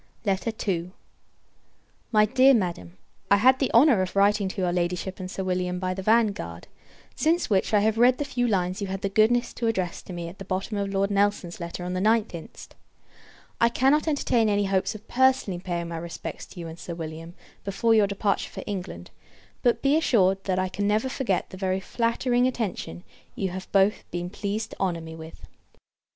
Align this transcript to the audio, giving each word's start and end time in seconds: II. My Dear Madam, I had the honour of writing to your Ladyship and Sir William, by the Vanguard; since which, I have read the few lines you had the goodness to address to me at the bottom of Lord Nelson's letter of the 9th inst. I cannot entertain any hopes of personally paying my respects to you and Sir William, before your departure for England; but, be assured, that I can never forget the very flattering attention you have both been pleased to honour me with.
II. 0.25 0.89
My 2.11 2.25
Dear 2.25 2.55
Madam, 2.55 2.97
I 3.29 3.35
had 3.35 3.59
the 3.59 3.71
honour 3.71 4.01
of 4.01 4.15
writing 4.15 4.47
to 4.47 4.59
your 4.61 4.73
Ladyship 4.73 5.19
and 5.19 5.29
Sir 5.29 5.43
William, 5.43 5.77
by 5.77 5.93
the 5.93 6.01
Vanguard; 6.01 6.67
since 7.15 7.51
which, 7.51 7.71
I 7.71 7.81
have 7.81 7.99
read 7.99 8.17
the 8.17 8.25
few 8.25 8.47
lines 8.47 8.81
you 8.81 8.87
had 8.87 9.01
the 9.03 9.09
goodness 9.09 9.53
to 9.53 9.67
address 9.67 10.01
to 10.01 10.11
me 10.13 10.27
at 10.27 10.39
the 10.39 10.43
bottom 10.43 10.75
of 10.77 10.91
Lord 10.91 11.11
Nelson's 11.11 11.59
letter 11.59 11.85
of 11.85 11.93
the 11.93 11.99
9th 11.99 12.33
inst. 12.33 12.73
I 13.59 13.69
cannot 13.69 14.07
entertain 14.07 14.49
any 14.49 14.65
hopes 14.65 14.95
of 14.95 15.07
personally 15.07 15.59
paying 15.59 15.89
my 15.89 15.97
respects 15.97 16.47
to 16.47 16.59
you 16.59 16.67
and 16.67 16.79
Sir 16.79 16.95
William, 16.95 17.35
before 17.63 17.93
your 17.93 18.07
departure 18.07 18.49
for 18.49 18.63
England; 18.65 19.11
but, 19.61 19.83
be 19.83 19.95
assured, 19.95 20.43
that 20.45 20.57
I 20.57 20.67
can 20.67 20.87
never 20.87 21.09
forget 21.09 21.51
the 21.51 21.57
very 21.57 21.79
flattering 21.79 22.47
attention 22.47 23.03
you 23.35 23.49
have 23.51 23.71
both 23.71 24.03
been 24.09 24.31
pleased 24.31 24.71
to 24.71 24.79
honour 24.79 25.01
me 25.01 25.13
with. 25.15 25.45